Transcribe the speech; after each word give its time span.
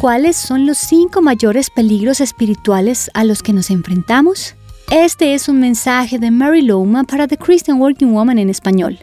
¿Cuáles 0.00 0.36
son 0.36 0.64
los 0.64 0.78
cinco 0.78 1.22
mayores 1.22 1.70
peligros 1.70 2.20
espirituales 2.20 3.10
a 3.14 3.24
los 3.24 3.42
que 3.42 3.52
nos 3.52 3.68
enfrentamos? 3.68 4.54
Este 4.92 5.34
es 5.34 5.48
un 5.48 5.58
mensaje 5.58 6.20
de 6.20 6.30
Mary 6.30 6.62
Loma 6.62 7.02
para 7.02 7.26
The 7.26 7.36
Christian 7.36 7.80
Working 7.80 8.12
Woman 8.12 8.38
en 8.38 8.48
español. 8.48 9.00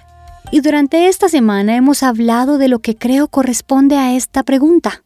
Y 0.52 0.62
durante 0.62 1.10
esta 1.10 1.28
semana 1.28 1.76
hemos 1.76 2.02
hablado 2.02 2.58
de 2.58 2.70
lo 2.70 2.79
que 2.79 2.96
creo 2.96 3.28
corresponde 3.28 3.98
a 3.98 4.16
esta 4.16 4.44
pregunta. 4.44 5.04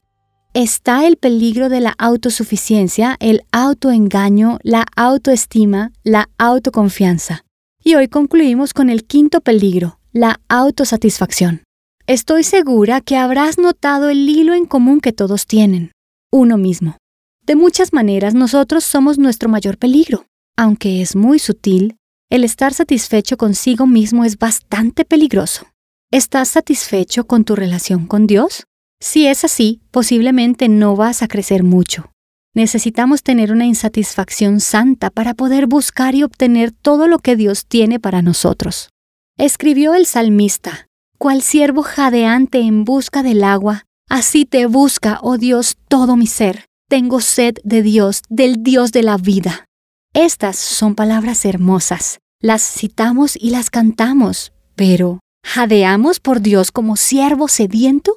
Está 0.53 1.07
el 1.07 1.17
peligro 1.17 1.69
de 1.69 1.79
la 1.79 1.95
autosuficiencia, 1.97 3.17
el 3.19 3.41
autoengaño, 3.51 4.59
la 4.61 4.85
autoestima, 4.95 5.91
la 6.03 6.29
autoconfianza. 6.37 7.45
Y 7.83 7.95
hoy 7.95 8.09
concluimos 8.09 8.75
con 8.75 8.91
el 8.91 9.05
quinto 9.05 9.41
peligro, 9.41 9.97
la 10.11 10.39
autosatisfacción. 10.49 11.63
Estoy 12.09 12.43
segura 12.43 13.01
que 13.01 13.17
habrás 13.17 13.59
notado 13.59 14.09
el 14.09 14.27
hilo 14.27 14.55
en 14.55 14.65
común 14.65 14.99
que 14.99 15.13
todos 15.13 15.45
tienen, 15.45 15.91
uno 16.31 16.57
mismo. 16.57 16.97
De 17.45 17.53
muchas 17.55 17.93
maneras 17.93 18.33
nosotros 18.33 18.83
somos 18.83 19.19
nuestro 19.19 19.47
mayor 19.47 19.77
peligro. 19.77 20.25
Aunque 20.57 21.03
es 21.03 21.15
muy 21.15 21.37
sutil, 21.37 21.97
el 22.31 22.43
estar 22.43 22.73
satisfecho 22.73 23.37
consigo 23.37 23.85
mismo 23.85 24.25
es 24.25 24.39
bastante 24.39 25.05
peligroso. 25.05 25.67
¿Estás 26.11 26.47
satisfecho 26.47 27.27
con 27.27 27.43
tu 27.43 27.55
relación 27.55 28.07
con 28.07 28.25
Dios? 28.25 28.63
Si 28.99 29.27
es 29.27 29.43
así, 29.43 29.79
posiblemente 29.91 30.67
no 30.67 30.95
vas 30.95 31.21
a 31.21 31.27
crecer 31.27 31.61
mucho. 31.61 32.11
Necesitamos 32.55 33.21
tener 33.21 33.51
una 33.51 33.67
insatisfacción 33.67 34.61
santa 34.61 35.11
para 35.11 35.35
poder 35.35 35.67
buscar 35.67 36.15
y 36.15 36.23
obtener 36.23 36.71
todo 36.71 37.07
lo 37.07 37.19
que 37.19 37.35
Dios 37.35 37.67
tiene 37.67 37.99
para 37.99 38.23
nosotros. 38.23 38.89
Escribió 39.37 39.93
el 39.93 40.07
salmista, 40.07 40.88
cual 41.19 41.41
siervo 41.41 41.83
jadeante 41.83 42.61
en 42.61 42.85
busca 42.85 43.21
del 43.23 43.43
agua, 43.43 43.85
así 44.09 44.45
te 44.45 44.65
busca, 44.65 45.19
oh 45.21 45.37
Dios, 45.37 45.75
todo 45.89 46.15
mi 46.15 46.25
ser. 46.25 46.65
Tengo 46.87 47.19
sed 47.19 47.57
de 47.63 47.83
Dios, 47.83 48.21
del 48.29 48.63
Dios 48.63 48.91
de 48.93 49.03
la 49.03 49.17
vida. 49.17 49.65
Estas 50.13 50.57
son 50.57 50.95
palabras 50.95 51.45
hermosas. 51.45 52.19
Las 52.41 52.63
citamos 52.63 53.35
y 53.35 53.49
las 53.49 53.69
cantamos, 53.69 54.53
pero 54.75 55.19
¿jadeamos 55.45 56.21
por 56.21 56.39
Dios 56.39 56.71
como 56.71 56.95
siervo 56.95 57.49
sediento? 57.49 58.15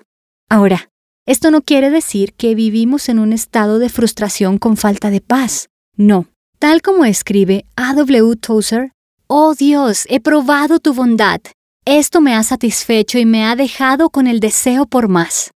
Ahora, 0.49 0.89
esto 1.27 1.51
no 1.51 1.63
quiere 1.63 1.91
decir 1.91 2.33
que 2.35 2.55
vivimos 2.55 3.09
en 3.09 3.19
un 3.19 3.33
estado 3.33 3.81
de 3.81 3.89
frustración 3.89 4.59
con 4.59 4.77
falta 4.77 5.11
de 5.11 5.21
paz. 5.21 5.69
No. 5.97 6.29
Tal 6.61 6.83
como 6.83 7.05
escribe 7.05 7.65
A.W. 7.75 8.37
Tozer, 8.37 8.93
Oh 9.27 9.55
Dios, 9.55 10.07
he 10.09 10.21
probado 10.21 10.79
tu 10.79 10.95
bondad, 10.95 11.41
esto 11.85 12.21
me 12.21 12.35
ha 12.35 12.43
satisfecho 12.43 13.19
y 13.19 13.27
me 13.27 13.45
ha 13.45 13.57
dejado 13.57 14.11
con 14.11 14.27
el 14.27 14.41
deseo 14.41 14.87
por 14.87 15.09
más. 15.09 15.51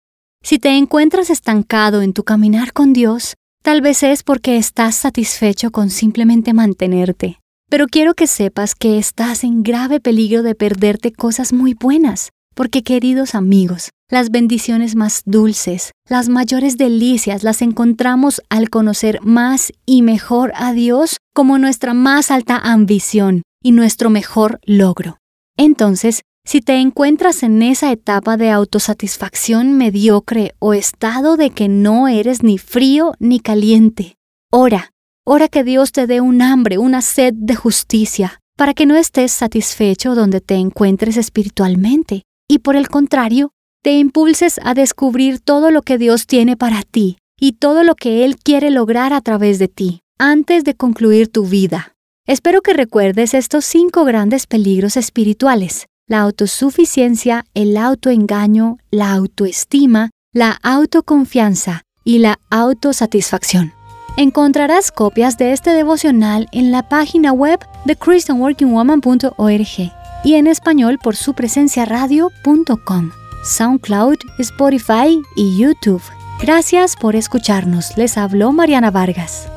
Si 0.42 0.58
te 0.58 0.78
encuentras 0.78 1.30
estancado 1.30 2.02
en 2.02 2.14
tu 2.14 2.24
caminar 2.24 2.74
con 2.74 2.94
Dios, 2.94 3.36
tal 3.62 3.82
vez 3.82 4.04
es 4.04 4.24
porque 4.24 4.58
estás 4.58 4.96
satisfecho 4.96 5.72
con 5.72 5.90
simplemente 5.90 6.54
mantenerte. 6.54 7.40
Pero 7.70 7.88
quiero 7.88 8.14
que 8.14 8.28
sepas 8.28 8.76
que 8.76 8.98
estás 8.98 9.44
en 9.44 9.64
grave 9.64 10.00
peligro 10.00 10.44
de 10.44 10.56
perderte 10.56 11.12
cosas 11.12 11.54
muy 11.54 11.74
buenas, 11.74 12.30
porque 12.56 12.84
queridos 12.84 13.36
amigos, 13.36 13.90
las 14.10 14.30
bendiciones 14.30 14.96
más 14.96 15.24
dulces, 15.26 15.92
las 16.08 16.30
mayores 16.30 16.78
delicias 16.78 17.44
las 17.44 17.62
encontramos 17.62 18.42
al 18.50 18.70
conocer 18.70 19.20
más 19.24 19.72
y 19.86 20.02
mejor 20.04 20.52
a 20.56 20.74
Dios 20.74 21.18
como 21.34 21.58
nuestra 21.58 21.94
más 21.94 22.32
alta 22.32 22.58
ambición 22.58 23.42
y 23.64 23.72
nuestro 23.72 24.10
mejor 24.10 24.60
logro. 24.66 25.18
Entonces, 25.58 26.22
si 26.46 26.60
te 26.60 26.76
encuentras 26.76 27.44
en 27.44 27.62
esa 27.62 27.92
etapa 27.92 28.36
de 28.36 28.50
autosatisfacción 28.50 29.78
mediocre 29.78 30.56
o 30.60 30.74
estado 30.74 31.38
de 31.38 31.52
que 31.52 31.70
no 31.70 32.08
eres 32.08 32.44
ni 32.44 32.58
frío 32.58 33.14
ni 33.20 33.40
caliente, 33.40 34.18
ora, 34.52 34.92
ora 35.26 35.48
que 35.48 35.64
Dios 35.64 35.92
te 35.92 36.06
dé 36.06 36.20
un 36.20 36.42
hambre, 36.42 36.78
una 36.78 37.02
sed 37.02 37.34
de 37.34 37.56
justicia, 37.56 38.42
para 38.58 38.74
que 38.74 38.86
no 38.86 38.96
estés 38.96 39.32
satisfecho 39.32 40.16
donde 40.16 40.42
te 40.42 40.56
encuentres 40.56 41.18
espiritualmente, 41.18 42.24
y 42.50 42.60
por 42.60 42.76
el 42.76 42.90
contrario, 42.90 43.52
te 43.82 43.94
impulses 43.94 44.60
a 44.64 44.74
descubrir 44.74 45.40
todo 45.40 45.72
lo 45.72 45.82
que 45.82 45.98
Dios 45.98 46.28
tiene 46.28 46.58
para 46.58 46.84
ti 46.84 47.18
y 47.40 47.54
todo 47.54 47.84
lo 47.84 47.96
que 47.96 48.26
Él 48.26 48.38
quiere 48.38 48.70
lograr 48.70 49.14
a 49.14 49.22
través 49.22 49.60
de 49.60 49.68
ti, 49.68 50.02
antes 50.20 50.64
de 50.64 50.76
concluir 50.76 51.30
tu 51.30 51.46
vida. 51.46 51.93
Espero 52.26 52.62
que 52.62 52.72
recuerdes 52.72 53.34
estos 53.34 53.66
cinco 53.66 54.06
grandes 54.06 54.48
peligros 54.48 54.96
espirituales, 54.96 55.88
la 56.08 56.22
autosuficiencia, 56.22 57.44
el 57.54 57.76
autoengaño, 57.76 58.78
la 58.92 59.12
autoestima, 59.12 60.10
la 60.32 60.58
autoconfianza 60.64 61.82
y 62.06 62.20
la 62.20 62.40
autosatisfacción. 62.50 63.74
Encontrarás 64.16 64.94
copias 64.94 65.38
de 65.38 65.52
este 65.52 65.72
devocional 65.72 66.48
en 66.54 66.72
la 66.72 66.88
página 66.88 67.34
web 67.34 67.60
de 67.84 67.98
christianworkingwoman.org 67.98 69.92
y 70.24 70.36
en 70.36 70.48
español 70.48 71.00
por 71.04 71.18
su 71.18 71.34
presencia 71.34 71.84
radio.com, 71.84 73.12
SoundCloud, 73.44 74.18
Spotify 74.40 75.22
y 75.36 75.58
YouTube. 75.58 76.02
Gracias 76.42 76.96
por 76.96 77.18
escucharnos. 77.18 77.98
Les 77.98 78.18
habló 78.18 78.54
Mariana 78.54 78.92
Vargas. 78.92 79.50